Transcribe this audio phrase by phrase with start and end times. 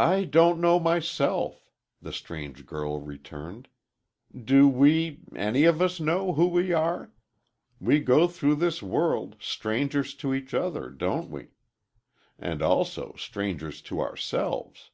[0.00, 1.68] "I don't know, myself,"
[2.00, 3.68] the strange girl returned.
[4.34, 7.12] "Do we, any of us know who we are?
[7.82, 11.48] We go through this world, strangers to each other—don't we?
[12.38, 14.90] And also, strangers to ourselves."